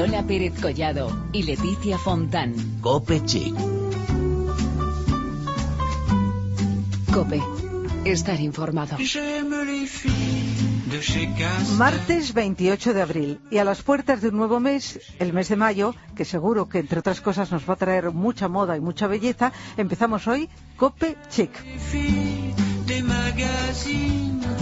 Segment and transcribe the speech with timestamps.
[0.00, 2.54] Lola Pérez Collado y Leticia Fontán.
[2.80, 3.54] Cope Chic.
[7.12, 7.42] Cope.
[8.06, 8.96] Estar informado.
[11.76, 15.56] Martes 28 de abril y a las puertas de un nuevo mes, el mes de
[15.56, 19.06] mayo, que seguro que entre otras cosas nos va a traer mucha moda y mucha
[19.06, 20.48] belleza, empezamos hoy
[20.78, 21.50] Cope Chic.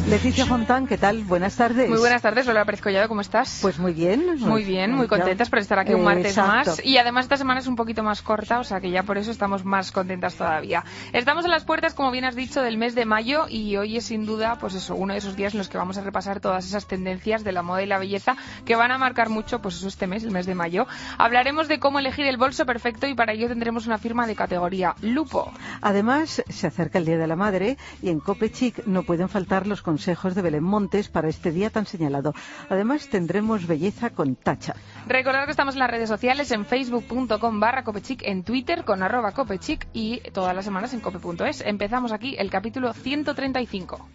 [0.06, 1.22] Leticia Fontán, ¿qué tal?
[1.24, 1.90] Buenas tardes.
[1.90, 3.58] Muy buenas tardes, Lola Pérez Collado, ¿cómo estás?
[3.60, 4.38] Pues muy bien.
[4.38, 6.70] Muy bien, muy contentas por estar aquí un martes Exacto.
[6.70, 6.84] más.
[6.84, 9.30] Y además esta semana es un poquito más corta, o sea que ya por eso
[9.30, 10.82] estamos más contentas todavía.
[11.12, 14.06] Estamos en las puertas, como bien has dicho, del mes de mayo y hoy es
[14.06, 16.64] sin duda, pues eso, uno de esos días en los que vamos a repasar todas
[16.64, 18.34] esas tendencias de la moda y la belleza
[18.64, 20.86] que van a marcar mucho, pues eso, este mes, el mes de mayo.
[21.18, 24.94] Hablaremos de cómo elegir el bolso perfecto y para ello tendremos una firma de categoría
[25.02, 25.52] Lupo.
[25.82, 29.66] Además, se acerca el Día de la Madre y en Cope Chic no pueden faltar
[29.66, 32.32] los consejos de Belén Montes para este día tan señalado.
[32.70, 34.74] Además, tendremos belleza con tacha.
[35.06, 39.32] Recordad que estamos en las redes sociales, en facebook.com barra copechic, en Twitter con arroba
[39.32, 41.62] copechic y todas las semanas en cope.es.
[41.62, 44.08] Empezamos aquí el capítulo 135.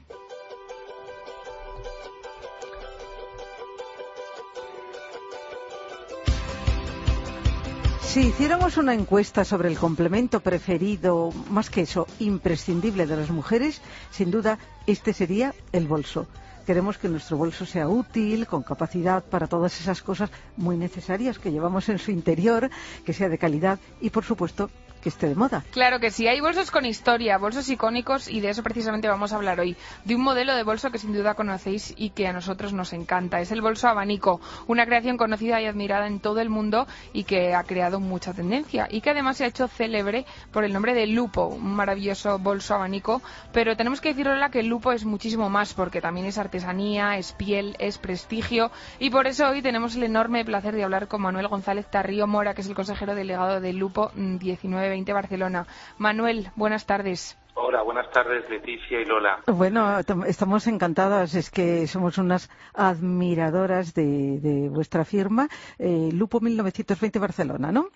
[8.13, 13.81] Si hiciéramos una encuesta sobre el complemento preferido, más que eso, imprescindible de las mujeres,
[14.11, 16.27] sin duda este sería el bolso.
[16.67, 21.51] Queremos que nuestro bolso sea útil, con capacidad para todas esas cosas muy necesarias que
[21.51, 22.69] llevamos en su interior,
[23.03, 24.69] que sea de calidad y, por supuesto,
[25.03, 25.63] que esté de moda.
[25.71, 29.35] Claro que sí, hay bolsos con historia, bolsos icónicos y de eso precisamente vamos a
[29.35, 29.75] hablar hoy.
[30.05, 33.41] De un modelo de bolso que sin duda conocéis y que a nosotros nos encanta.
[33.41, 37.53] Es el bolso abanico, una creación conocida y admirada en todo el mundo y que
[37.53, 41.05] ha creado mucha tendencia y que además se ha hecho célebre por el nombre de
[41.05, 43.21] Lupo, un maravilloso bolso abanico.
[43.51, 47.17] Pero tenemos que decir ahora que el Lupo es muchísimo más porque también es artesanía,
[47.17, 51.21] es piel, es prestigio y por eso hoy tenemos el enorme placer de hablar con
[51.21, 55.65] Manuel González Tarrío Mora, que es el consejero delegado de Lupo 19 20 Barcelona.
[55.97, 57.37] Manuel, buenas tardes.
[57.55, 59.39] Hola, buenas tardes Leticia y Lola.
[59.47, 65.47] Bueno, tam- estamos encantadas, es que somos unas admiradoras de, de vuestra firma,
[65.79, 67.87] eh, Lupo 1920 Barcelona, ¿no?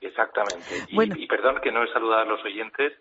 [0.00, 0.84] Exactamente.
[0.88, 1.14] Y, Bueno.
[1.18, 2.92] y perdón que no he saludado a los oyentes.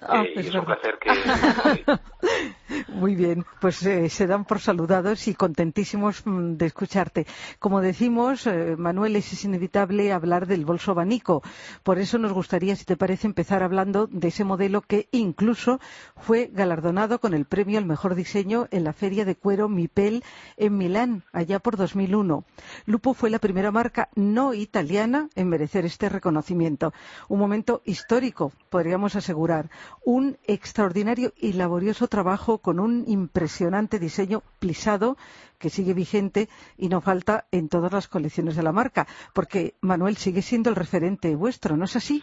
[0.00, 0.78] Ah, eh, y es es un verdad.
[0.80, 1.98] placer que...
[2.88, 7.26] Muy bien, pues eh, se dan por saludados y contentísimos mm, de escucharte.
[7.58, 11.42] Como decimos, eh, Manuel, es, es inevitable hablar del bolso abanico.
[11.82, 15.80] Por eso nos gustaría, si te parece, empezar hablando de ese modelo que incluso
[16.16, 20.24] fue galardonado con el premio al mejor diseño en la Feria de Cuero Mipel
[20.56, 22.44] en Milán, allá por 2001.
[22.86, 26.92] Lupo fue la primera marca no italiana en merecer este reconocimiento.
[27.28, 29.68] Un momento histórico, podríamos asegurar.
[30.04, 35.16] Un extraordinario y laborioso trabajo con un impresionante diseño plisado
[35.58, 40.16] que sigue vigente y no falta en todas las colecciones de la marca, porque Manuel
[40.16, 42.22] sigue siendo el referente vuestro, ¿no es así?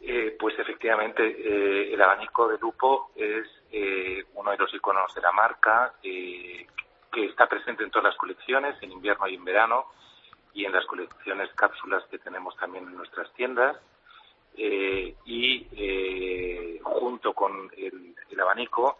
[0.00, 5.20] Eh, pues efectivamente, eh, el abanico de Lupo es eh, uno de los iconos de
[5.20, 6.66] la marca eh,
[7.12, 9.86] que está presente en todas las colecciones, en invierno y en verano,
[10.54, 13.76] y en las colecciones cápsulas que tenemos también en nuestras tiendas.
[14.56, 18.96] Eh, y eh, junto con el, el abanico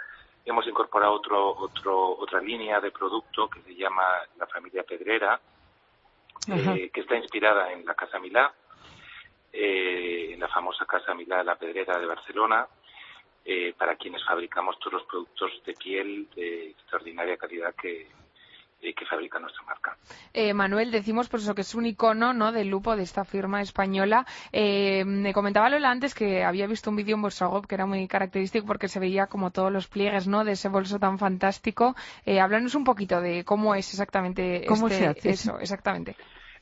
[0.46, 4.04] hemos incorporado otro, otro, otra línea de producto que se llama
[4.38, 5.40] la familia Pedrera,
[6.48, 8.54] eh, que está inspirada en la Casa Milá,
[9.52, 12.66] eh, en la famosa Casa Milá de la Pedrera de Barcelona,
[13.44, 18.08] eh, para quienes fabricamos todos los productos de piel de extraordinaria calidad que,
[18.82, 19.96] eh, que fabrica nuestra marca.
[20.32, 22.52] Eh, Manuel, decimos por eso que es un icono ¿no?
[22.52, 24.26] del lupo de esta firma española.
[24.52, 27.86] Eh, me comentaba Lola antes que había visto un vídeo en vuestro web que era
[27.86, 30.44] muy característico porque se veía como todos los pliegues ¿no?
[30.44, 31.96] de ese bolso tan fantástico.
[32.24, 35.30] Eh, háblanos un poquito de cómo es exactamente ¿Cómo este- se hace?
[35.30, 36.16] eso, exactamente.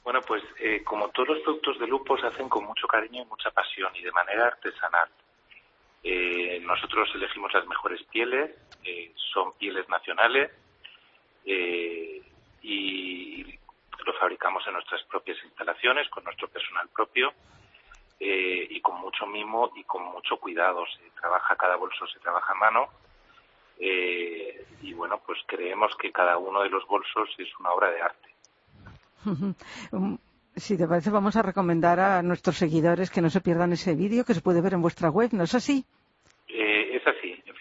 [0.04, 3.26] Bueno, pues eh, como todos los productos de lupo se hacen con mucho cariño y
[3.26, 5.08] mucha pasión y de manera artesanal.
[6.02, 8.50] Eh, nosotros elegimos las mejores pieles,
[8.84, 10.50] eh, son pieles nacionales
[11.44, 12.22] eh,
[12.62, 13.58] y
[14.04, 17.32] lo fabricamos en nuestras propias instalaciones con nuestro personal propio
[18.20, 20.84] eh, y con mucho mimo y con mucho cuidado.
[20.86, 22.88] Se trabaja cada bolso, se trabaja a mano
[23.78, 28.02] eh, y bueno, pues creemos que cada uno de los bolsos es una obra de
[28.02, 28.34] arte.
[29.92, 30.18] Um,
[30.56, 34.24] Si te parece, vamos a recomendar a nuestros seguidores que no se pierdan ese vídeo
[34.24, 35.84] que se puede ver en vuestra web, ¿no es así?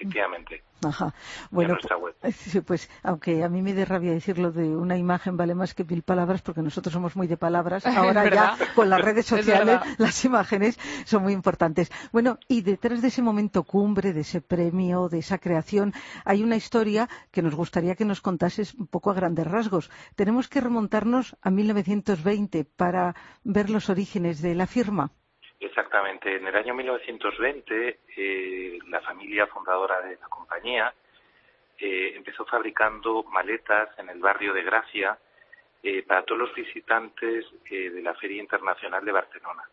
[0.04, 0.64] Efectivamente.
[0.86, 1.14] Ajá.
[1.50, 1.78] Bueno,
[2.20, 5.86] pues, pues, aunque a mí me dé rabia decirlo de una imagen vale más que
[5.86, 10.26] mil palabras, porque nosotros somos muy de palabras, ahora ya con las redes sociales las
[10.26, 11.90] imágenes son muy importantes.
[12.12, 15.94] Bueno, y detrás de ese momento cumbre, de ese premio, de esa creación,
[16.26, 19.90] hay una historia que nos gustaría que nos contases un poco a grandes rasgos.
[20.16, 25.12] Tenemos que remontarnos a 1920 para ver los orígenes de la firma.
[25.64, 26.36] Exactamente.
[26.36, 30.94] En el año 1920, eh, la familia fundadora de la compañía
[31.80, 35.18] eh, empezó fabricando maletas en el barrio de Gracia
[35.82, 39.64] eh, para todos los visitantes de la Feria Internacional de Barcelona,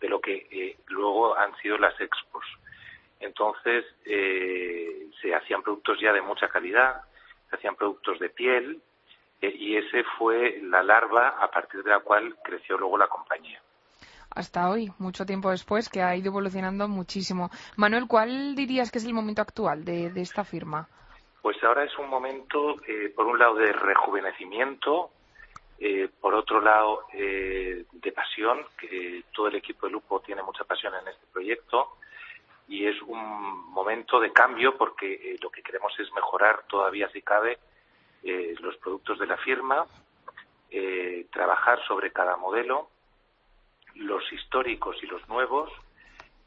[0.00, 2.44] de lo que luego han sido las expos.
[3.18, 7.02] Entonces, se hacían productos ya de mucha calidad,
[7.50, 8.80] se hacían productos de piel,
[9.40, 13.63] y ese fue la larva a partir de la cual creció luego la compañía
[14.34, 17.50] hasta hoy, mucho tiempo después, que ha ido evolucionando muchísimo.
[17.76, 20.88] Manuel, ¿cuál dirías que es el momento actual de, esta firma?
[21.42, 25.10] Pues ahora es un momento, eh, por un lado, de rejuvenecimiento,
[25.78, 30.64] eh, por otro lado, eh, de pasión, que todo el equipo de Lupo tiene mucha
[30.64, 31.96] pasión en este proyecto,
[32.66, 37.58] y es un momento de cambio porque lo que queremos es mejorar todavía, si cabe,
[38.60, 39.84] los productos de la firma,
[41.30, 42.88] trabajar sobre cada modelo,
[43.94, 45.70] los históricos y los nuevos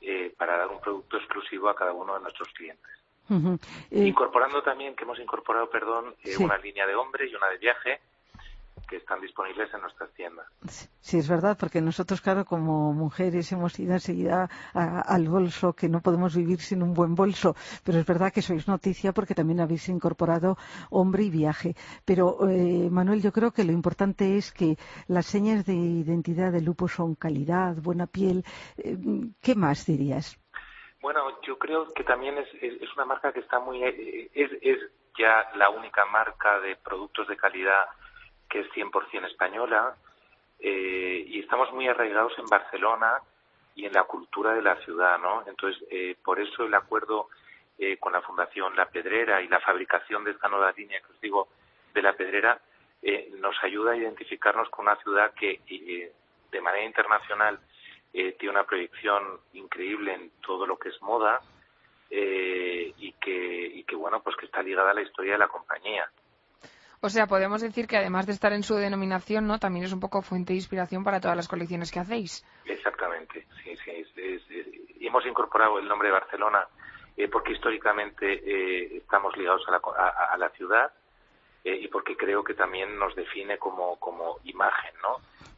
[0.01, 2.91] eh, para dar un producto exclusivo a cada uno de nuestros clientes.
[3.29, 7.57] Eh, Incorporando también, que hemos incorporado, perdón, eh, una línea de hombre y una de
[7.57, 7.99] viaje,
[8.87, 10.47] que están disponibles en nuestras tiendas.
[11.01, 16.01] Sí, es verdad, porque nosotros, claro, como mujeres hemos ido enseguida al bolso, que no
[16.01, 19.87] podemos vivir sin un buen bolso, pero es verdad que sois noticia porque también habéis
[19.89, 20.57] incorporado
[20.89, 21.75] hombre y viaje.
[22.05, 26.61] Pero, eh, Manuel, yo creo que lo importante es que las señas de identidad de
[26.61, 28.43] Lupo son calidad, buena piel.
[28.77, 28.97] Eh,
[29.41, 30.39] ¿Qué más dirías?
[31.01, 33.83] Bueno, yo creo que también es, es, una marca que está muy...
[33.83, 34.77] Eh, es, es
[35.17, 37.85] ya la única marca de productos de calidad
[38.49, 39.95] que es 100% española,
[40.59, 43.19] eh, y estamos muy arraigados en Barcelona
[43.75, 45.43] y en la cultura de la ciudad, ¿no?
[45.45, 47.29] Entonces, eh, por eso el acuerdo
[47.77, 51.21] eh, con la Fundación La Pedrera y la fabricación de esta nueva línea que os
[51.21, 51.49] digo
[51.93, 52.59] de La Pedrera
[53.39, 55.61] nos ayuda a identificarnos con una ciudad que
[56.51, 57.59] de manera internacional
[58.11, 61.39] tiene una proyección increíble en todo lo que es moda
[62.09, 66.09] y que y que bueno pues que está ligada a la historia de la compañía.
[67.01, 69.59] O sea, podemos decir que además de estar en su denominación, ¿no?
[69.59, 72.43] También es un poco fuente de inspiración para todas las colecciones que hacéis.
[72.65, 74.95] Exactamente, sí, sí.
[74.99, 76.67] y hemos incorporado el nombre de Barcelona
[77.17, 80.91] eh, porque históricamente eh, estamos ligados a la, a, la ciudad
[81.63, 85.17] eh, y porque creo que también nos define como, como imagen, ¿no?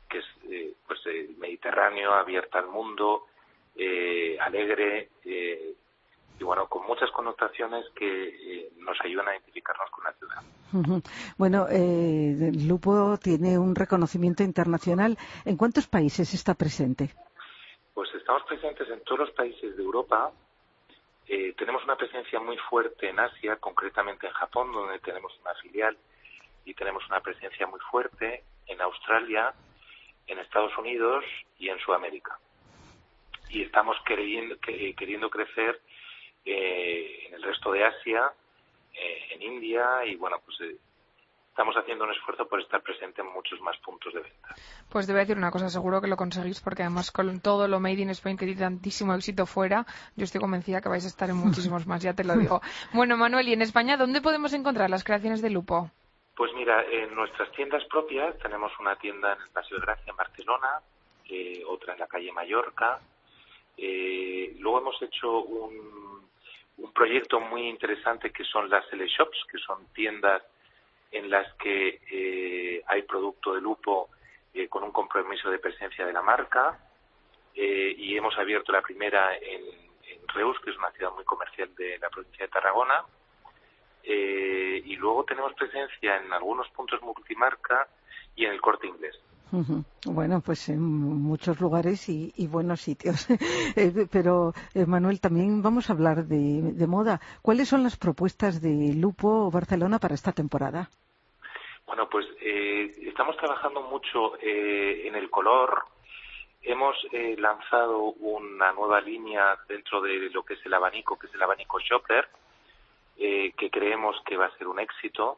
[0.10, 0.26] Que es
[0.88, 1.00] pues
[1.38, 3.28] Mediterráneo, abierta al mundo,
[4.40, 5.10] alegre
[6.40, 11.02] y bueno, con muchas connotaciones que nos ayudan a identificarnos con la ciudad.
[11.38, 15.18] Bueno, eh, Lupo tiene un reconocimiento internacional.
[15.46, 17.10] ¿En cuántos países está presente?
[17.94, 20.32] Pues estamos presentes en todos los países de Europa.
[21.28, 25.98] Eh, tenemos una presencia muy fuerte en Asia, concretamente en Japón, donde tenemos una filial,
[26.66, 29.54] y tenemos una presencia muy fuerte en Australia,
[30.28, 31.26] en Estados Unidos
[31.58, 32.40] y en Sudamérica.
[33.50, 35.82] Y estamos queriendo, queriendo crecer
[36.46, 38.32] eh, en el resto de Asia
[38.94, 40.78] eh, en India y bueno, pues eh,
[41.50, 44.56] estamos haciendo un esfuerzo por estar presente en muchos más puntos de venta.
[44.90, 48.02] Pues debo decir una cosa, seguro que lo conseguís porque además con todo lo Made
[48.02, 51.36] in Spain que tiene tantísimo éxito fuera, yo estoy convencida que vais a estar en
[51.36, 52.62] muchísimos más, ya te lo digo.
[52.94, 55.92] Bueno, Manuel, ¿y en España dónde podemos encontrar las creaciones de Lupo?
[56.36, 60.16] Pues mira, en nuestras tiendas propias tenemos una tienda en el Paseo de Gracia en
[60.16, 60.80] Barcelona,
[61.30, 63.00] eh, otra en la calle Mallorca.
[64.60, 70.44] Luego hemos hecho un proyecto muy interesante que son las L-Shops, que son tiendas
[71.12, 74.10] en las que eh, hay producto de lupo
[74.54, 76.80] eh, con un compromiso de presencia de la marca
[77.56, 79.64] eh, y hemos abierto la primera en,
[80.08, 83.04] en, Reus, que es una ciudad muy comercial de la provincia de Tarragona
[84.04, 87.88] y luego tenemos presencia en algunos puntos multimarca
[88.36, 89.20] y en el corte inglés.
[90.06, 93.28] Bueno, pues en muchos lugares y, buenos sitios.
[93.76, 97.20] Eh, pero, eh, Manuel, también vamos a hablar de, moda.
[97.42, 100.90] ¿Cuáles son las propuestas de Lupo Barcelona para esta temporada?
[101.86, 105.84] Bueno, pues eh, estamos trabajando mucho en el color.
[106.62, 106.96] Hemos
[107.38, 111.80] lanzado una nueva línea dentro de lo que es el abanico, que es el abanico
[111.80, 112.28] Shopper,
[113.18, 115.38] que creemos que va a ser un éxito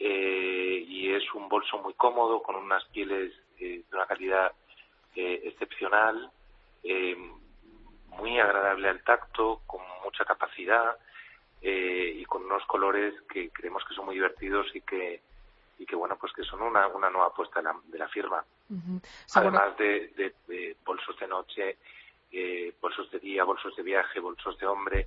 [0.00, 4.52] eh, y es un bolso muy cómodo con unas pieles eh, de una calidad
[5.14, 6.30] eh, excepcional,
[8.18, 10.96] muy agradable al tacto, con mucha capacidad,
[11.62, 15.20] eh, y con unos colores que creemos que son muy divertidos y que
[15.78, 18.42] y que bueno pues que son una, una nueva apuesta de la, de la firma.
[19.34, 21.76] Además de, de, bolsos de noche
[22.32, 25.06] eh, bolsos de día bolsos de viaje bolsos de hombre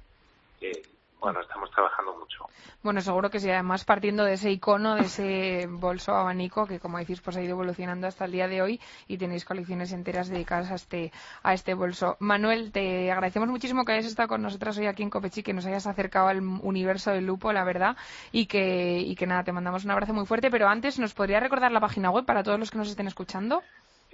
[0.62, 0.84] eh,
[1.24, 2.46] bueno, estamos trabajando mucho.
[2.84, 6.98] Bueno, seguro que sí, además partiendo de ese icono, de ese bolso abanico que, como
[6.98, 10.70] decís, pues ha ido evolucionando hasta el día de hoy y tenéis colecciones enteras dedicadas
[10.70, 12.18] a este, a este bolso.
[12.20, 15.66] Manuel, te agradecemos muchísimo que hayas estado con nosotras hoy aquí en Copechi, que nos
[15.66, 17.96] hayas acercado al universo del lupo, la verdad,
[18.34, 21.40] y que, y que nada, te mandamos un abrazo muy fuerte, pero antes, ¿nos podría
[21.40, 23.64] recordar la página web para todos los que nos estén escuchando?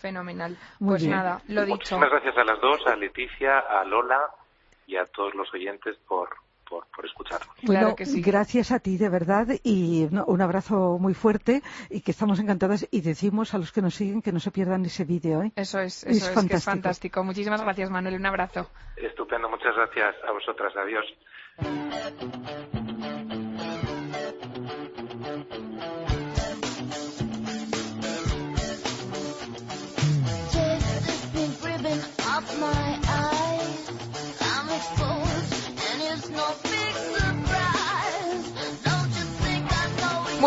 [0.00, 0.56] Fenomenal.
[0.78, 1.76] pues nada, lo dicho.
[1.76, 4.20] Muchísimas gracias a las dos, a Leticia, a Lola
[4.86, 6.28] y a todos los oyentes por,
[6.68, 7.48] por, por escucharnos.
[7.62, 12.86] Bueno, gracias a ti de verdad y un abrazo muy fuerte y que estamos encantadas
[12.90, 15.42] y decimos a los que nos siguen que no se pierdan ese vídeo.
[15.42, 15.52] ¿eh?
[15.56, 16.56] Eso es, eso es, fantástico.
[16.56, 17.24] es fantástico.
[17.24, 18.70] Muchísimas gracias Manuel, un abrazo.
[18.96, 21.06] Estupendo, muchas gracias a vosotras, adiós.
[25.28, 26.07] Thank you.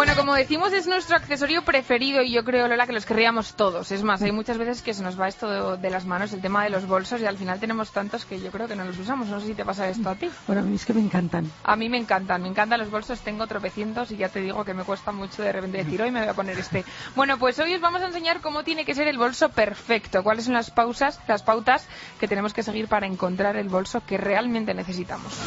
[0.02, 3.92] Bueno, como decimos, es nuestro accesorio preferido y yo creo, Lola, que los querríamos todos.
[3.92, 6.64] Es más, hay muchas veces que se nos va esto de, las manos, el tema
[6.64, 9.28] de los bolsos, y al final tenemos tantos que yo creo que no los usamos.
[9.28, 10.28] No sé si te pasa esto a ti.
[10.48, 11.52] Bueno, a mí es que me encantan.
[11.64, 14.74] A mí me encantan, me encantan los bolsos, tengo tropecientos y ya te digo que
[14.74, 16.84] me cuesta mucho de repente decir, hoy me voy a poner este.
[17.16, 20.46] Bueno, pues hoy os vamos a enseñar cómo tiene que ser el bolso perfecto, cuáles
[20.46, 21.86] son las pausas, las pautas
[22.20, 25.38] que tenemos que seguir para encontrar el bolso que realmente necesitamos.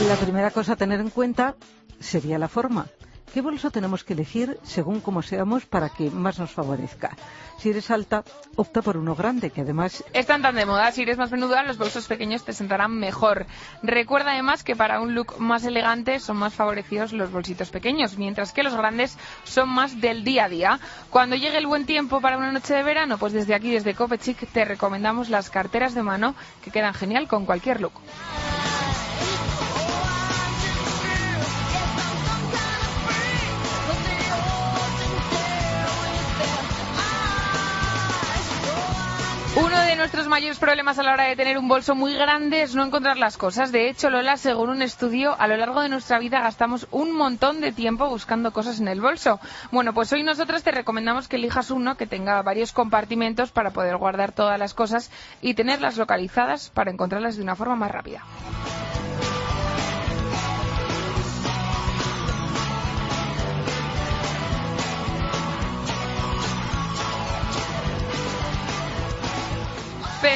[0.00, 1.54] La primera cosa a tener en cuenta
[2.00, 2.86] sería la forma.
[3.32, 7.16] ¿Qué bolso tenemos que elegir según cómo seamos para que más nos favorezca?
[7.58, 8.22] Si eres alta,
[8.56, 10.04] opta por uno grande, que además...
[10.12, 10.90] Están tan de moda.
[10.92, 13.46] Si eres más menuda, los bolsos pequeños te sentarán mejor.
[13.82, 18.52] Recuerda además que para un look más elegante son más favorecidos los bolsitos pequeños, mientras
[18.52, 20.80] que los grandes son más del día a día.
[21.10, 24.46] Cuando llegue el buen tiempo para una noche de verano, pues desde aquí, desde Copechic,
[24.52, 27.94] te recomendamos las carteras de mano que quedan genial con cualquier look.
[39.86, 42.84] De nuestros mayores problemas a la hora de tener un bolso muy grande es no
[42.84, 43.70] encontrar las cosas.
[43.70, 47.60] De hecho, Lola, según un estudio, a lo largo de nuestra vida gastamos un montón
[47.60, 49.40] de tiempo buscando cosas en el bolso.
[49.72, 53.96] Bueno, pues hoy nosotros te recomendamos que elijas uno que tenga varios compartimentos para poder
[53.98, 55.10] guardar todas las cosas
[55.42, 58.22] y tenerlas localizadas para encontrarlas de una forma más rápida.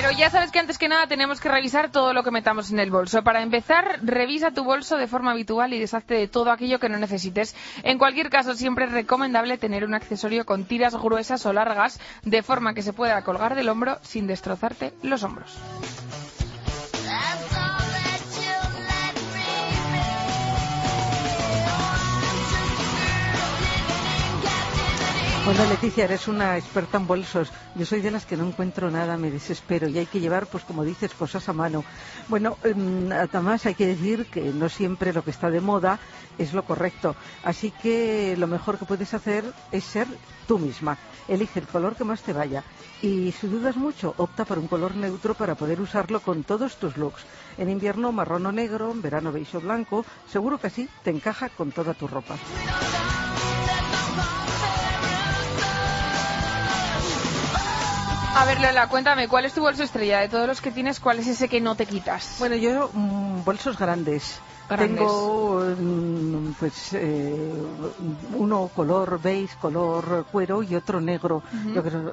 [0.01, 2.79] Pero ya sabes que antes que nada tenemos que revisar todo lo que metamos en
[2.79, 3.25] el bolso.
[3.25, 6.99] Para empezar, revisa tu bolso de forma habitual y deshazte de todo aquello que no
[6.99, 7.57] necesites.
[7.83, 12.45] En cualquier caso, siempre es recomendable tener un accesorio con tiras gruesas o largas, de
[12.45, 15.59] forma que se pueda colgar del hombro sin destrozarte los hombros.
[25.49, 27.51] Bueno, Leticia, eres una experta en bolsos.
[27.75, 30.63] Yo soy de las que no encuentro nada, me desespero y hay que llevar, pues
[30.63, 31.87] como dices, cosas a mano.
[32.29, 36.01] Bueno, em, además hay que decir que no siempre lo que está de moda
[36.37, 37.17] es lo correcto.
[37.45, 40.07] Así que lo mejor que puedes hacer es ser
[40.47, 40.99] tú misma.
[41.29, 42.63] Elige el color que más te vaya.
[43.01, 46.99] Y si dudas mucho, opta por un color neutro para poder usarlo con todos tus
[46.99, 47.25] looks.
[47.57, 51.49] En invierno marrón o negro, en verano beige o blanco, seguro que así te encaja
[51.49, 52.37] con toda tu ropa.
[58.39, 60.21] A ver, Lola, cuéntame, ¿cuál es tu bolso estrella?
[60.21, 62.37] De todos los que tienes, ¿cuál es ese que no te quitas?
[62.39, 64.41] Bueno, yo mm, bolsos grandes.
[64.77, 67.53] Tengo mm, pues eh,
[68.35, 71.43] uno color beige, color cuero y otro negro,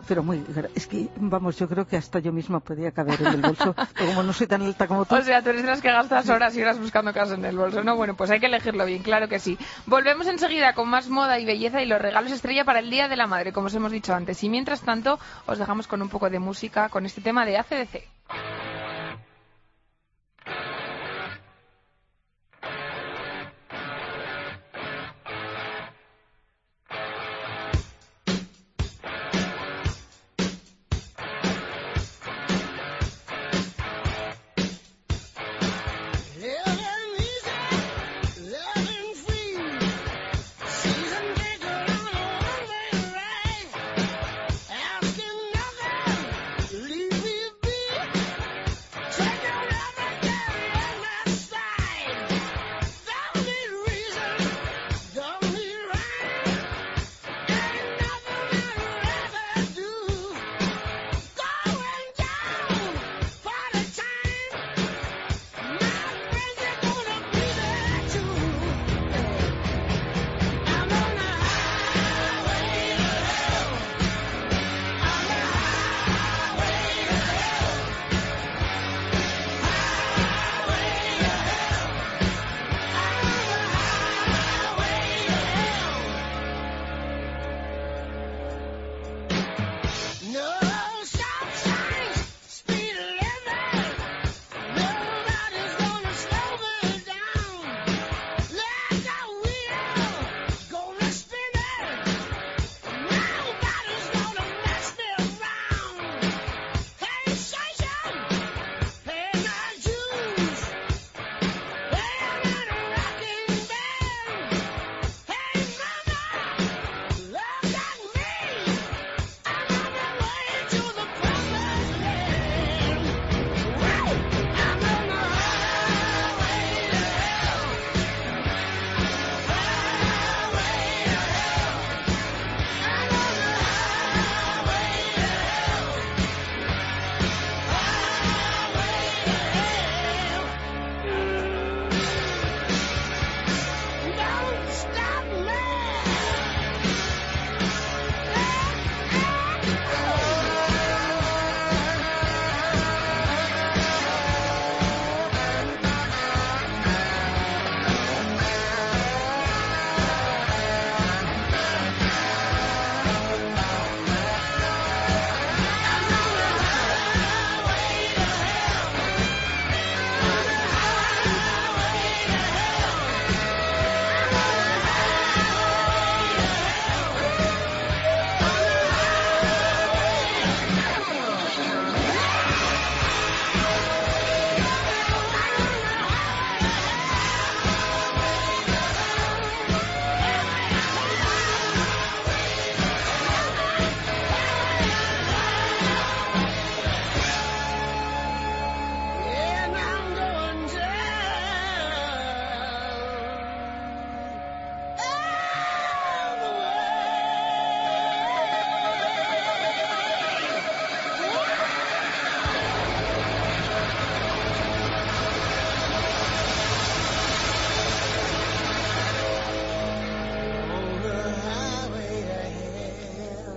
[0.08, 0.44] pero muy
[0.74, 4.08] es que vamos, yo creo que hasta yo misma podía caber en el bolso, pero
[4.08, 5.16] como no soy tan alta como tú.
[5.16, 7.58] O sea, tú eres de las que gastas horas y horas buscando casas en el
[7.58, 7.96] bolso, ¿no?
[7.96, 9.58] Bueno, pues hay que elegirlo bien, claro que sí.
[9.86, 13.18] Volvemos enseguida con más moda y belleza y los regalos estrella para el Día de
[13.18, 14.44] la Madre, como os hemos dicho antes.
[14.44, 18.75] Y mientras tanto, os dejamos con un poco de música con este tema de ACDC.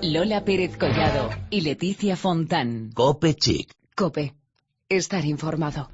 [0.02, 2.92] Lola Pérez Collado y Leticia Fontán.
[2.94, 3.72] Cope Chic.
[3.96, 4.32] Cope.
[4.88, 5.90] Estar informado.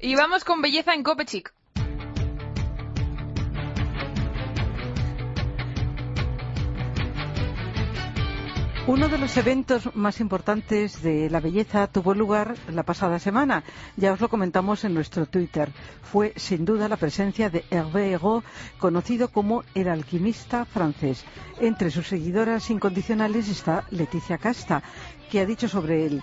[0.00, 1.52] Y vamos con belleza en Cope Chic.
[8.88, 13.64] Uno de los eventos más importantes de la belleza tuvo lugar la pasada semana.
[13.96, 15.72] Ya os lo comentamos en nuestro Twitter.
[16.04, 18.44] Fue sin duda la presencia de Hervé Ego,
[18.78, 21.24] conocido como el alquimista francés.
[21.58, 24.84] Entre sus seguidoras incondicionales está Leticia Casta,
[25.32, 26.22] que ha dicho sobre él.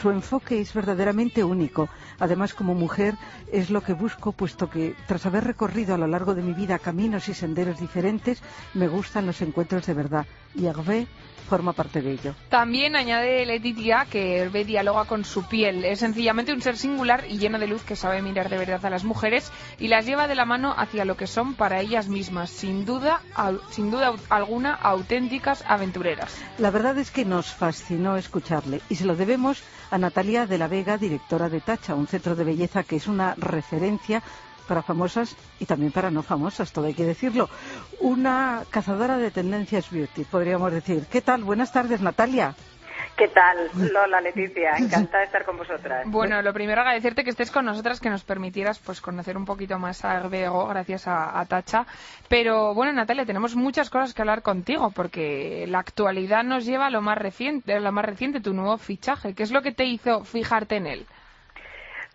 [0.00, 1.88] Su enfoque es verdaderamente único.
[2.20, 3.16] Además, como mujer,
[3.52, 6.78] es lo que busco, puesto que tras haber recorrido a lo largo de mi vida
[6.78, 8.40] caminos y senderos diferentes,
[8.74, 10.26] me gustan los encuentros de verdad.
[10.54, 11.08] Y Hervé
[11.48, 12.34] forma parte de ello.
[12.48, 15.84] También añade Letitia que Hervé dialoga con su piel.
[15.84, 18.90] Es sencillamente un ser singular y lleno de luz que sabe mirar de verdad a
[18.90, 22.50] las mujeres y las lleva de la mano hacia lo que son para ellas mismas,
[22.50, 23.22] sin duda,
[23.70, 26.36] sin duda alguna, auténticas aventureras.
[26.58, 30.68] La verdad es que nos fascinó escucharle y se lo debemos a Natalia de la
[30.68, 34.22] Vega, directora de Tacha, un centro de belleza que es una referencia
[34.68, 37.48] para famosas y también para no famosas, todo hay que decirlo.
[38.00, 41.06] Una cazadora de tendencias beauty, podríamos decir.
[41.10, 41.42] ¿Qué tal?
[41.42, 42.54] Buenas tardes, Natalia.
[43.18, 44.76] ¿Qué tal, Lola, Leticia?
[44.78, 46.04] Encantada de estar con vosotras.
[46.06, 49.76] Bueno, lo primero agradecerte que estés con nosotras, que nos permitieras pues conocer un poquito
[49.76, 51.84] más a Herbego gracias a, a, Tacha.
[52.28, 56.90] Pero bueno, Natalia, tenemos muchas cosas que hablar contigo, porque la actualidad nos lleva a
[56.90, 59.34] lo más reciente, lo más reciente, tu nuevo fichaje.
[59.34, 61.06] ¿Qué es lo que te hizo fijarte en él?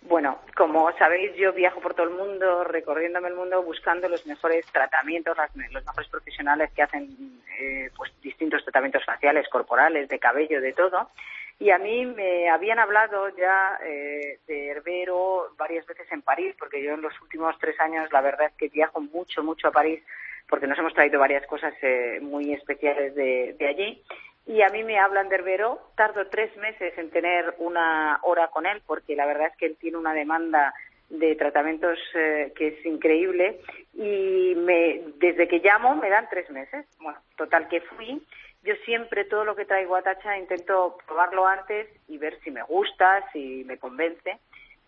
[0.05, 4.65] Bueno, como sabéis, yo viajo por todo el mundo, recorriéndome el mundo, buscando los mejores
[4.67, 5.37] tratamientos,
[5.71, 11.09] los mejores profesionales que hacen eh, pues distintos tratamientos faciales, corporales, de cabello, de todo.
[11.57, 16.83] Y a mí me habían hablado ya eh, de Herbero varias veces en París, porque
[16.83, 20.03] yo en los últimos tres años la verdad es que viajo mucho, mucho a París,
[20.49, 24.03] porque nos hemos traído varias cosas eh, muy especiales de, de allí
[24.45, 25.79] y a mí me hablan de Herbero.
[25.95, 29.77] Tardo tres meses en tener una hora con él porque la verdad es que él
[29.79, 30.73] tiene una demanda
[31.09, 33.59] de tratamientos eh, que es increíble
[33.93, 36.85] y me, desde que llamo me dan tres meses.
[36.99, 38.21] Bueno, total que fui.
[38.63, 42.63] Yo siempre todo lo que traigo a Tacha intento probarlo antes y ver si me
[42.63, 44.39] gusta, si me convence.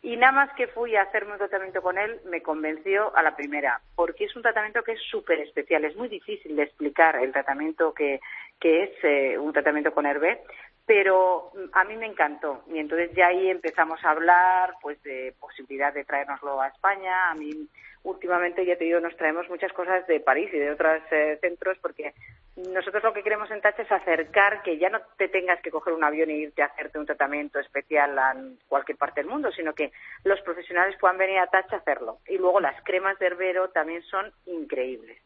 [0.05, 3.35] Y nada más que fui a hacerme un tratamiento con él, me convenció a la
[3.35, 5.83] primera, porque es un tratamiento que es súper especial.
[5.83, 8.21] Es muy difícil de explicar el tratamiento que,
[8.61, 10.43] es eh, un tratamiento con Hervé,
[10.85, 12.63] pero a mí me encantó.
[12.67, 17.31] Y entonces ya ahí empezamos a hablar pues de posibilidad de traérnoslo a España.
[17.31, 17.67] A mí
[18.05, 21.77] últimamente, ya te digo, nos traemos muchas cosas de París y de otros eh, centros
[21.81, 22.13] porque
[22.55, 25.93] nosotros lo que queremos en Tacha es acercar que ya no te tengas que coger
[25.93, 28.35] un avión e irte a hacerte un tratamiento especial a
[28.67, 29.91] cualquier parte del mundo, sino que
[30.23, 32.19] los profesionales puedan venir a Tacha a hacerlo.
[32.27, 35.17] Y luego las cremas de herbero también son increíbles.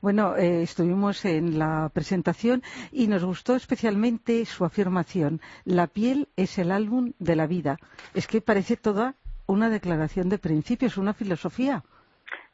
[0.00, 2.62] Bueno, eh, estuvimos en la presentación
[2.92, 5.40] y nos gustó especialmente su afirmación.
[5.64, 7.78] La piel es el álbum de la vida.
[8.14, 9.14] Es que parece toda
[9.46, 11.82] una declaración de principios, una filosofía.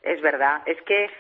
[0.03, 0.63] Es verdad.
[0.67, 1.11] Es que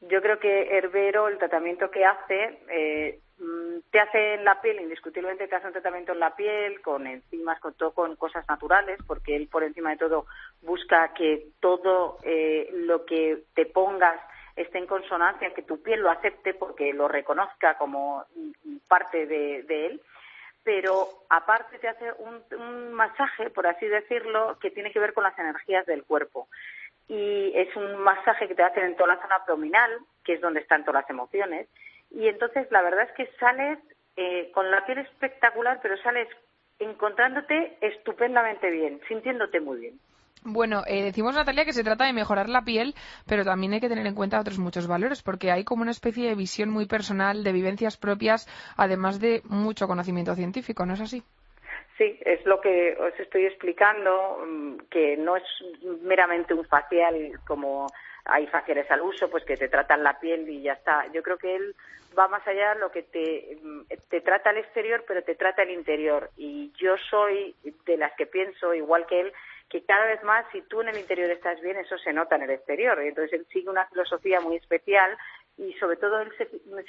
[0.00, 4.80] yo creo que Herbero, el tratamiento que hace, eh, mm, te hace en la piel,
[4.80, 8.98] indiscutiblemente te hace un tratamiento en la piel, con enzimas, con todo, con cosas naturales,
[9.06, 10.26] porque él por encima de todo
[10.62, 14.20] busca que todo eh, lo que te pongas
[14.54, 18.24] esté en consonancia, que tu piel lo acepte porque lo reconozca como
[18.88, 20.00] parte de, él
[20.62, 25.38] pero aparte te hace un, masaje, por así decirlo, que tiene que ver con las
[25.38, 26.48] energías del cuerpo
[27.08, 29.90] y es un masaje que te hacen en toda la zona abdominal,
[30.24, 31.68] que es donde están todas las emociones.
[32.10, 33.78] Y entonces la verdad es que sales
[34.16, 36.28] eh, con la piel espectacular, pero sales
[36.78, 40.00] encontrándote estupendamente bien, sintiéndote muy bien.
[40.48, 42.94] Bueno, eh, decimos Natalia que se trata de mejorar la piel,
[43.26, 46.28] pero también hay que tener en cuenta otros muchos valores, porque hay como una especie
[46.28, 51.24] de visión muy personal, de vivencias propias, además de mucho conocimiento científico, ¿no es así?
[51.98, 55.44] Sí, es lo que os estoy explicando, mm, que no es
[56.02, 57.86] meramente un facial como
[58.26, 61.06] hay faciales al uso, pues que te tratan la piel y ya está.
[61.12, 61.74] Yo creo que él
[62.18, 65.62] va más allá de lo que te, mm, te trata el exterior, pero te trata
[65.62, 66.30] el interior.
[66.36, 67.54] Y yo soy
[67.86, 69.32] de las que pienso, igual que él,
[69.70, 72.42] que cada vez más, si tú en el interior estás bien, eso se nota en
[72.42, 72.98] el exterior.
[73.00, 75.16] Entonces él sigue una filosofía muy especial
[75.58, 76.30] y sobre todo él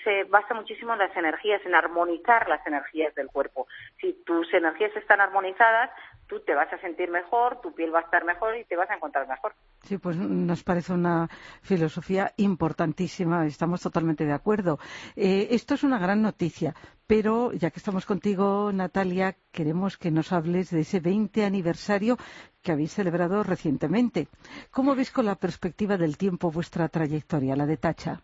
[0.03, 3.67] se, basa muchísimo en las energías, en armonizar las energías del cuerpo.
[4.01, 5.89] Si tus energías están armonizadas,
[6.27, 8.89] tú te vas a sentir mejor, tu piel va a estar mejor y te vas
[8.89, 9.53] a encontrar mejor.
[9.83, 11.29] Sí, pues nos parece una
[11.61, 14.79] filosofía importantísima, estamos totalmente de acuerdo.
[15.15, 16.75] Eh, esto es una gran noticia,
[17.07, 22.17] pero ya que estamos contigo, Natalia, queremos que nos hables de ese 20 aniversario
[22.61, 24.27] que habéis celebrado recientemente.
[24.71, 28.23] ¿Cómo veis con la perspectiva del tiempo vuestra trayectoria, la de Tacha?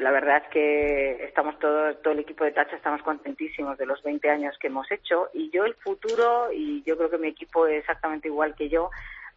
[0.00, 4.02] La verdad es que estamos todo, todo el equipo de Tacha estamos contentísimos de los
[4.02, 7.66] 20 años que hemos hecho y yo el futuro, y yo creo que mi equipo
[7.66, 8.90] es exactamente igual que yo,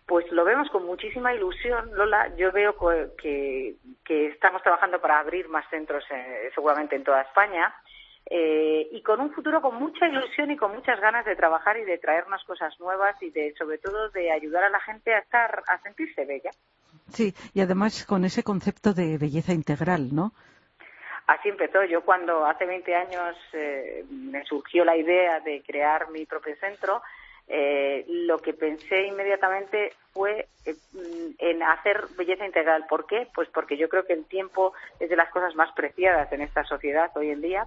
[0.05, 2.35] pues lo vemos con muchísima ilusión, Lola.
[2.35, 2.75] Yo veo
[3.17, 7.73] que, que estamos trabajando para abrir más centros eh, seguramente en toda España
[8.29, 11.83] eh, y con un futuro con mucha ilusión y con muchas ganas de trabajar y
[11.83, 15.63] de traernos cosas nuevas y de sobre todo de ayudar a la gente a estar
[15.67, 16.51] a sentirse bella.
[17.09, 20.33] Sí, y además con ese concepto de belleza integral, ¿no?
[21.31, 21.85] Así empezó.
[21.85, 27.01] Yo cuando hace 20 años eh, me surgió la idea de crear mi propio centro,
[27.47, 30.75] eh, lo que pensé inmediatamente fue eh,
[31.39, 32.85] en hacer belleza integral.
[32.89, 33.29] ¿Por qué?
[33.33, 36.65] Pues porque yo creo que el tiempo es de las cosas más preciadas en esta
[36.65, 37.65] sociedad hoy en día.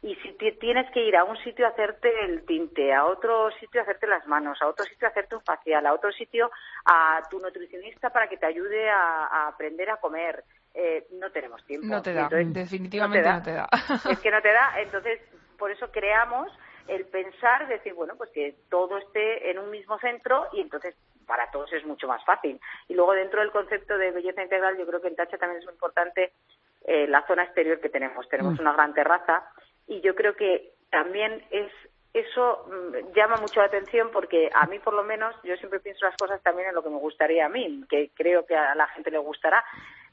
[0.00, 3.80] Y si tienes que ir a un sitio a hacerte el tinte, a otro sitio
[3.80, 6.50] a hacerte las manos, a otro sitio a hacerte un facial, a otro sitio
[6.86, 10.42] a tu nutricionista para que te ayude a, aprender a comer,
[10.74, 11.86] eh, no tenemos tiempo.
[11.86, 13.68] No te da, definitivamente no te da.
[14.10, 15.20] Es que no te da, entonces
[15.58, 16.50] por eso creamos
[16.88, 21.50] el pensar, decir, bueno, pues que todo esté en un mismo centro y entonces para
[21.50, 22.60] todos es mucho más fácil.
[22.88, 25.64] Y luego dentro del concepto de belleza integral, yo creo que en Tacha también es
[25.64, 26.32] muy importante
[26.84, 28.28] eh, la zona exterior que tenemos.
[28.28, 28.60] Tenemos mm.
[28.60, 29.44] una gran terraza
[29.86, 31.70] y yo creo que también es
[32.12, 36.04] eso mm, llama mucho la atención porque a mí por lo menos yo siempre pienso
[36.04, 38.86] las cosas también en lo que me gustaría a mí, que creo que a la
[38.88, 39.64] gente le gustará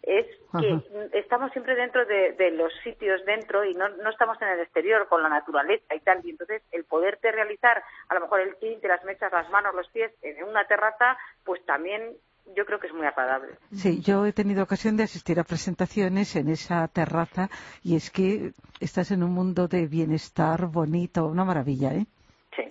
[0.04, 0.26] es
[0.60, 5.22] que estamos siempre dentro de, los sitios dentro y no, estamos en el exterior con
[5.22, 6.26] la naturaleza y tal.
[6.26, 9.88] Y entonces el poderte realizar a lo mejor el tinte, las mechas, las manos, los
[9.90, 12.16] pies en una terraza, pues también
[12.56, 13.54] yo creo que es muy agradable.
[13.74, 17.50] Sí, yo he tenido ocasión de asistir a presentaciones en esa terraza
[17.84, 22.08] y es que estás en un mundo de bienestar bonito, una maravilla, ¿eh?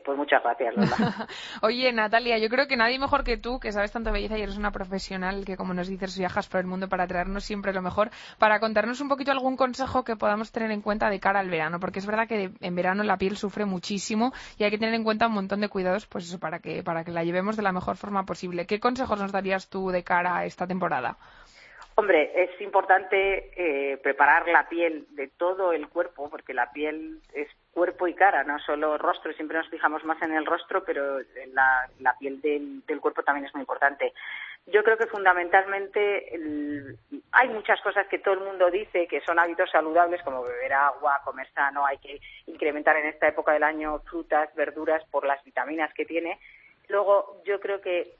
[0.04, 1.28] Pues muchas gracias, Lola.
[1.62, 4.56] Oye, Natalia, yo creo que nadie mejor que tú, que sabes tanto belleza y eres
[4.56, 8.10] una profesional que, como nos dices, viajas por el mundo para traernos siempre lo mejor,
[8.38, 11.80] para contarnos un poquito algún consejo que podamos tener en cuenta de cara al verano,
[11.80, 15.04] porque es verdad que en verano la piel sufre muchísimo y hay que tener en
[15.04, 17.72] cuenta un montón de cuidados, pues eso, para que, para que la llevemos de la
[17.72, 18.66] mejor forma posible.
[18.66, 21.16] ¿Qué consejos nos darías tú de cara a esta temporada?
[21.98, 27.48] Hombre, es importante eh, preparar la piel de todo el cuerpo, porque la piel es
[27.72, 29.32] cuerpo y cara, no solo rostro.
[29.32, 31.18] Siempre nos fijamos más en el rostro, pero
[31.52, 34.12] la, piel del, cuerpo también es muy importante.
[34.66, 36.30] Yo creo que fundamentalmente
[37.32, 41.20] hay muchas cosas que todo el mundo dice que son hábitos saludables, como beber agua,
[41.24, 45.92] comer sano, hay que incrementar en esta época del año frutas, verduras por las vitaminas
[45.94, 46.38] que tiene.
[46.88, 48.18] Luego, yo creo que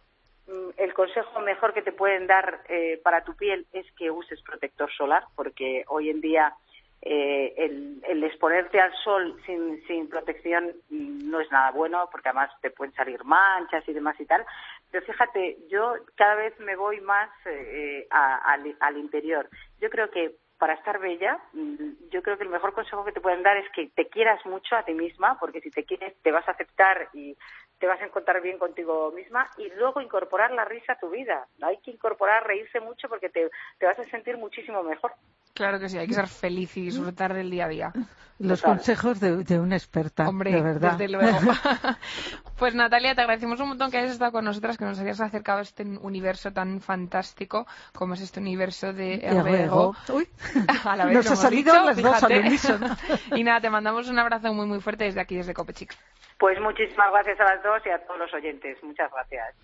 [0.49, 4.41] Mm, el consejo mejor que te pueden dar eh, para tu piel es que uses
[4.41, 6.55] protector solar, porque hoy en día
[7.03, 12.71] eh, el, exponerte al sol sin, sin protección no es nada bueno, porque además te
[12.71, 14.45] pueden salir manchas y demás y tal.
[14.91, 19.49] Pero fíjate, yo cada vez me voy más eh, al, al interior.
[19.81, 23.21] Yo creo que para estar bella, mm, yo creo que el mejor consejo que te
[23.21, 26.33] pueden dar es que te quieras mucho a ti misma, porque si te quieres te
[26.33, 27.37] vas a aceptar y
[27.79, 31.47] te vas a encontrar bien contigo misma y luego incorporar la risa a tu vida.
[31.63, 35.13] Hay que incorporar reírse mucho porque te, te vas a sentir muchísimo mejor.
[35.55, 37.93] Claro que sí, hay que ser feliz y disfrutar del día a día.
[38.39, 40.93] Los consejos de, una experta, Hombre, de verdad.
[40.93, 41.39] desde luego.
[42.59, 45.61] pues Natalia, te agradecemos un montón que hayas estado con nosotras, que nos hayas acercado
[45.61, 49.95] a este universo tan fantástico como es este universo de Errego.
[50.09, 50.29] Uy,
[50.85, 52.39] a la vez nos ha salido las dos al
[53.39, 55.95] y nada, te mandamos un abrazo muy muy fuerte desde aquí, desde Copechic.
[56.39, 58.83] Pues muchísimas gracias a las dos y a todos los oyentes.
[58.83, 59.55] Muchas gracias.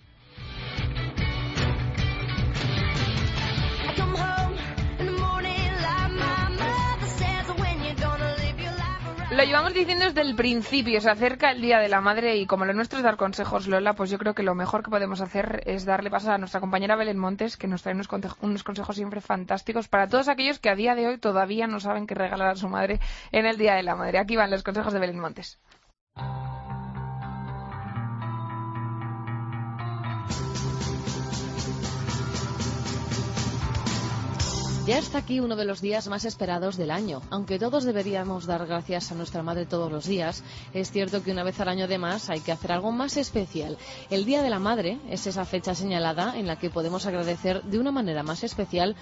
[9.35, 12.64] Lo llevamos diciendo desde el principio, se acerca el Día de la Madre y como
[12.64, 15.61] lo nuestro es dar consejos, Lola, pues yo creo que lo mejor que podemos hacer
[15.66, 18.09] es darle paso a nuestra compañera Belén Montes, que nos trae unos,
[18.40, 22.07] unos consejos siempre fantásticos para todos aquellos que a día de hoy todavía no saben
[22.07, 23.01] qué regalar a su madre
[23.33, 24.20] en el Día de la Madre.
[24.20, 25.59] Aquí van los consejos de Belén Montes.
[34.87, 37.23] Ya está aquí uno de los días más esperados del año.
[37.31, 40.44] Aunque todos deberíamos dar gracias a nuestra madre todos los días,
[40.75, 43.79] es cierto que una vez al año además hay que hacer algo más especial.
[44.11, 47.79] El Día de la Madre es esa fecha señalada en la que podemos agradecer de
[47.79, 48.94] una manera más especial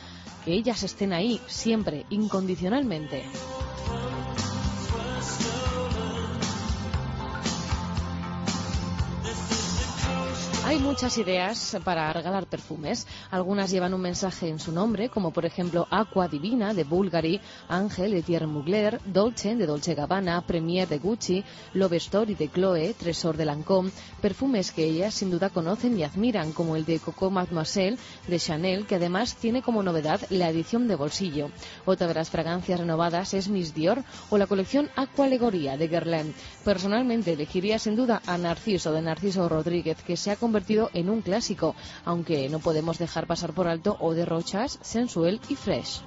[0.44, 3.24] que ellas estén ahí siempre, incondicionalmente.
[10.72, 13.06] Hay muchas ideas para regalar perfumes.
[13.30, 18.12] Algunas llevan un mensaje en su nombre, como por ejemplo Aqua Divina de Bulgari, Ángel
[18.12, 23.36] de Thierry Mugler, Dolce de Dolce Gabbana, Premier de Gucci, Love Story de Chloe, Tresor
[23.36, 23.90] de Lancôme,
[24.22, 28.86] perfumes que ellas sin duda conocen y admiran, como el de Coco Mademoiselle de Chanel,
[28.86, 31.50] que además tiene como novedad la edición de bolsillo.
[31.84, 36.34] Otra de las fragancias renovadas es Miss Dior o la colección Aqua Alegoría de Guerlain.
[36.64, 40.61] Personalmente elegiría sin duda a Narciso de Narciso Rodríguez, que se ha convertido
[40.92, 45.56] en un clásico, aunque no podemos dejar pasar por alto o de Rochas, Sensuel y
[45.56, 46.00] Fresh.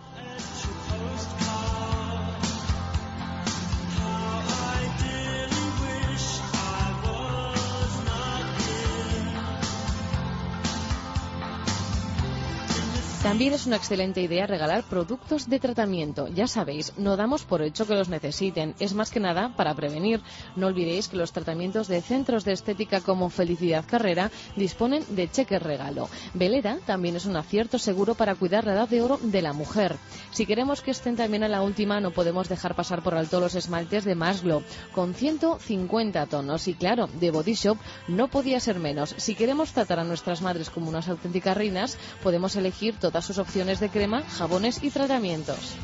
[13.26, 16.28] También es una excelente idea regalar productos de tratamiento.
[16.28, 18.76] Ya sabéis, no damos por hecho que los necesiten.
[18.78, 20.22] Es más que nada para prevenir.
[20.56, 25.58] No olvidéis que los tratamientos de centros de estética como Felicidad Carrera disponen de cheque
[25.58, 26.08] regalo.
[26.36, 29.96] Velera también es un acierto seguro para cuidar la edad de oro de la mujer.
[30.30, 33.56] Si queremos que estén también a la última, no podemos dejar pasar por alto los
[33.56, 34.62] esmaltes de Masglo,
[34.94, 36.68] con 150 tonos.
[36.68, 39.16] Y claro, de Body Shop no podía ser menos.
[39.18, 43.90] Si queremos tratar a nuestras madres como unas auténticas reinas, podemos elegir sus opciones de
[43.90, 45.76] crema, jabones y tratamientos.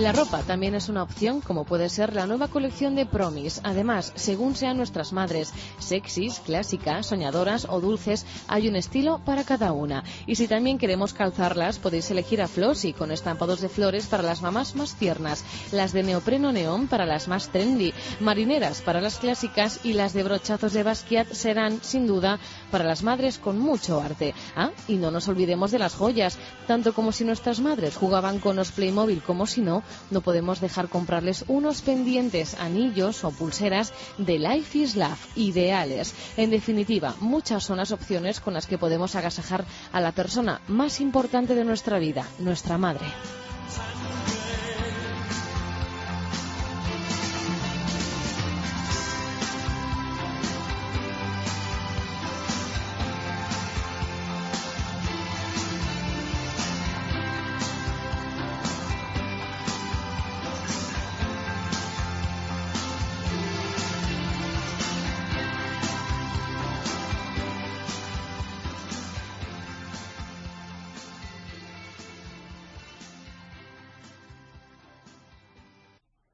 [0.00, 3.60] La ropa también es una opción, como puede ser la nueva colección de Promis.
[3.64, 9.72] Además, según sean nuestras madres, sexys, clásicas, soñadoras o dulces, hay un estilo para cada
[9.72, 10.02] una.
[10.26, 14.40] Y si también queremos calzarlas, podéis elegir a Flossy con estampados de flores para las
[14.40, 19.80] mamás más tiernas, las de neopreno neón para las más trendy, marineras para las clásicas
[19.84, 22.38] y las de brochazos de Basquiat serán, sin duda,
[22.70, 24.32] para las madres con mucho arte.
[24.56, 28.56] Ah, y no nos olvidemos de las joyas, tanto como si nuestras madres jugaban con
[28.56, 34.38] los Playmobil como si no, no podemos dejar comprarles unos pendientes, anillos o pulseras de
[34.38, 36.14] Life is Love, ideales.
[36.36, 41.00] En definitiva, muchas son las opciones con las que podemos agasajar a la persona más
[41.00, 43.06] importante de nuestra vida, nuestra madre.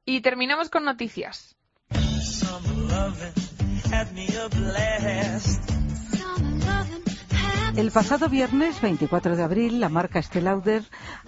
[0.09, 1.57] Y terminamos con noticias.
[7.75, 10.83] El pasado viernes 24 de abril, la marca Estée Lauder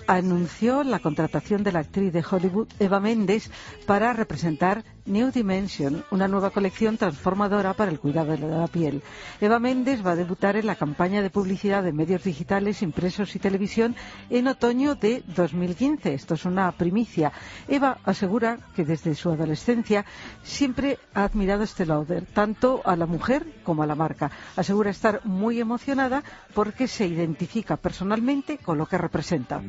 [0.07, 3.51] anunció la contratación de la actriz de Hollywood Eva Méndez
[3.85, 9.01] para representar New Dimension, una nueva colección transformadora para el cuidado de la piel.
[9.41, 13.39] Eva Méndez va a debutar en la campaña de publicidad de medios digitales, impresos y
[13.39, 13.95] televisión
[14.29, 16.13] en otoño de 2015.
[16.13, 17.31] Esto es una primicia.
[17.67, 20.05] Eva asegura que desde su adolescencia
[20.43, 24.29] siempre ha admirado Estée Lauder, tanto a la mujer como a la marca.
[24.55, 29.61] Asegura estar muy emocionada porque se identifica personalmente con lo que representa.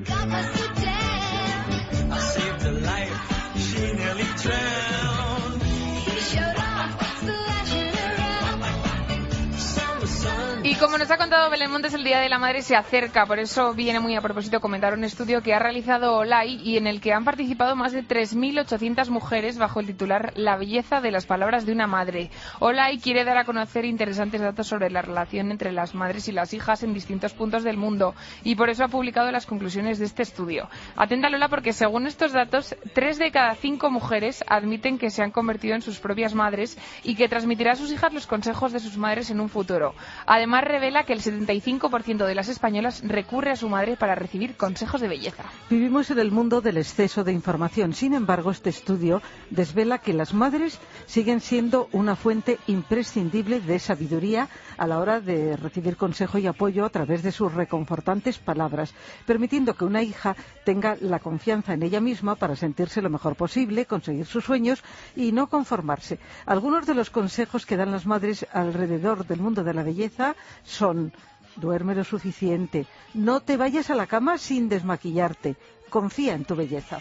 [10.81, 14.01] Como nos ha contado Montes, el Día de la Madre se acerca, por eso viene
[14.01, 17.25] muy a propósito comentar un estudio que ha realizado Olay y en el que han
[17.25, 21.87] participado más de 3.800 mujeres bajo el titular La belleza de las palabras de una
[21.87, 22.31] madre.
[22.61, 26.55] Olay quiere dar a conocer interesantes datos sobre la relación entre las madres y las
[26.55, 30.23] hijas en distintos puntos del mundo y por eso ha publicado las conclusiones de este
[30.23, 30.71] estudio.
[30.97, 35.31] Atenta Lola porque según estos datos, tres de cada cinco mujeres admiten que se han
[35.31, 38.97] convertido en sus propias madres y que transmitirá a sus hijas los consejos de sus
[38.97, 39.95] madres en un futuro.
[40.27, 45.01] Además, revela que el 75% de las españolas recurre a su madre para recibir consejos
[45.01, 45.45] de belleza.
[45.69, 47.93] Vivimos en el mundo del exceso de información.
[47.93, 54.49] Sin embargo, este estudio desvela que las madres siguen siendo una fuente imprescindible de sabiduría
[54.79, 58.95] a la hora de recibir consejo y apoyo a través de sus reconfortantes palabras,
[59.27, 63.87] permitiendo que una hija tenga la confianza en ella misma para sentirse lo mejor posible,
[63.87, 64.83] conseguir sus sueños
[65.17, 66.19] y no conformarse.
[66.47, 71.13] Algunos de los consejos que dan las madres alrededor del mundo de la belleza son
[71.57, 75.57] duerme lo suficiente, no te vayas a la cama sin desmaquillarte,
[75.89, 77.01] confía en tu belleza.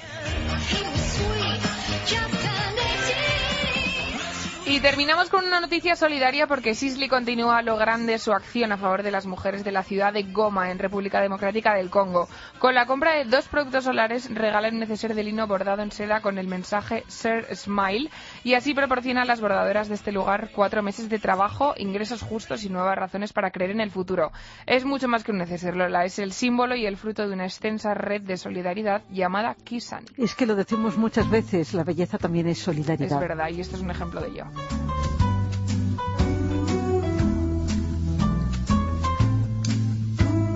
[4.70, 9.02] Y terminamos con una noticia solidaria porque Sisley continúa lo grande su acción a favor
[9.02, 12.30] de las mujeres de la ciudad de Goma, en República Democrática del Congo.
[12.60, 16.22] Con la compra de dos productos solares, regala el neceser de lino bordado en seda
[16.22, 18.12] con el mensaje Sir Smile
[18.44, 22.64] y así proporciona a las bordadoras de este lugar cuatro meses de trabajo, ingresos justos
[22.64, 24.32] y nuevas razones para creer en el futuro.
[24.68, 26.06] Es mucho más que un neceser, Lola.
[26.06, 30.06] Es el símbolo y el fruto de una extensa red de solidaridad llamada Kisan.
[30.16, 33.24] Es que lo decimos muchas veces, la belleza también es solidaridad.
[33.24, 34.59] Es verdad, y este es un ejemplo de ello.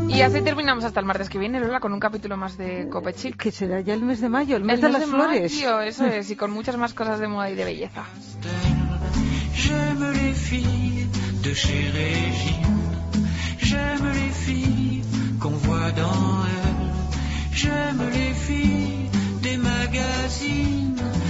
[0.09, 3.35] Y así terminamos hasta el martes que viene, Lola, con un capítulo más de Copechil.
[3.35, 5.53] Que será ya el mes de mayo, el mes el de mes las de flores.
[5.55, 8.05] Mayo, eso es, y con muchas más cosas de moda y de belleza.
[19.93, 21.22] magazines